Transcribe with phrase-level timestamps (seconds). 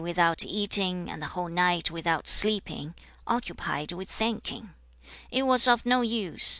[0.03, 2.95] without eating, and the whole night without sleeping:
[3.27, 4.73] occupied with thinking.
[5.29, 6.49] It was of no use.